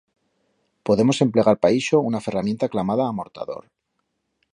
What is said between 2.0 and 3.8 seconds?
una ferramienta clamada amortador.